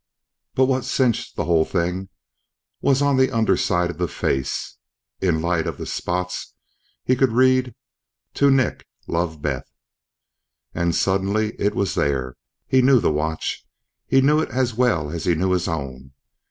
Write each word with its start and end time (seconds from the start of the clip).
But 0.55 0.65
what 0.65 0.83
cinched 0.83 1.35
the 1.35 1.45
whole 1.45 1.63
thing 1.63 2.09
was 2.81 3.03
on 3.03 3.17
the 3.17 3.29
under 3.29 3.55
side 3.55 3.91
of 3.91 3.99
the 3.99 4.07
face, 4.07 4.77
in 5.19 5.35
the 5.35 5.47
light 5.47 5.67
of 5.67 5.77
the 5.77 5.85
spots, 5.85 6.55
he 7.03 7.15
could 7.15 7.31
read: 7.33 7.75
"To 8.33 8.49
Nick, 8.49 8.87
Love, 9.05 9.43
Beth." 9.43 9.71
And 10.73 10.95
suddenly, 10.95 11.53
it 11.61 11.75
was 11.75 11.93
there! 11.93 12.35
He 12.67 12.81
knew 12.81 12.99
the 12.99 13.11
watch. 13.11 13.63
He 14.07 14.21
knew 14.21 14.39
it 14.39 14.49
as 14.49 14.73
well 14.73 15.11
as 15.11 15.25
he 15.25 15.35
knew 15.35 15.51
his 15.51 15.67
own. 15.67 16.13